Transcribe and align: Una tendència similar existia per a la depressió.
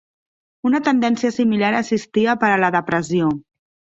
Una 0.69 0.79
tendència 0.87 1.31
similar 1.35 1.69
existia 1.81 2.35
per 2.45 2.51
a 2.53 2.57
la 2.65 2.73
depressió. 2.79 3.29